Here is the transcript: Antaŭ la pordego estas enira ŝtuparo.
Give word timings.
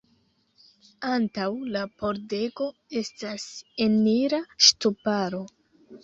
Antaŭ 1.09 1.49
la 1.75 1.83
pordego 1.99 2.69
estas 3.01 3.43
enira 3.87 4.39
ŝtuparo. 4.69 5.43